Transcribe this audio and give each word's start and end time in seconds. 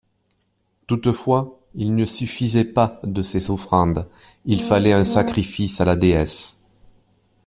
Toutefois 0.87 1.59
il 1.75 1.93
ne 1.93 2.05
suffisait 2.05 2.65
pas 2.65 2.99
de 3.03 3.21
ces 3.21 3.51
offrandes, 3.51 4.07
il 4.45 4.59
fallait 4.59 4.93
un 4.93 5.05
sacrifice 5.05 5.79
à 5.79 5.85
la 5.85 5.95
déesse. 5.95 6.57